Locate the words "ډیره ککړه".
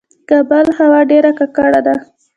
1.11-1.81